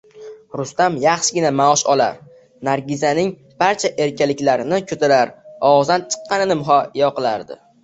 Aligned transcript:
Rustam 0.59 0.95
yaxshigina 1.01 1.51
maosh 1.57 1.83
olar, 1.95 2.15
Nargizaning 2.69 3.29
barcha 3.65 3.93
erkaliklarini 4.07 4.81
ko`tarar, 4.95 5.37
og`zidan 5.71 6.09
chiqqanini 6.17 6.61
muhayyo 6.65 7.15
qilardi 7.23 7.63